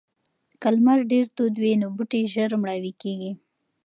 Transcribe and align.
که 0.61 0.67
لمر 0.75 0.99
ډیر 1.11 1.25
تود 1.35 1.53
وي 1.61 1.73
نو 1.81 1.87
بوټي 1.95 2.21
ژر 2.33 2.49
مړاوي 2.61 2.93
کیږي. 3.01 3.31